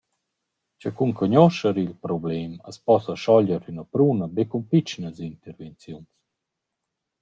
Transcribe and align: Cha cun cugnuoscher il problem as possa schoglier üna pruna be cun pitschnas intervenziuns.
Cha 0.81 0.89
cun 0.95 1.11
cugnuoscher 1.17 1.75
il 1.85 1.95
problem 2.05 2.51
as 2.69 2.77
possa 2.85 3.13
schoglier 3.21 3.63
üna 3.71 3.83
pruna 3.93 4.25
be 4.35 4.43
cun 4.51 4.63
pitschnas 4.71 5.17
intervenziuns. 5.31 6.11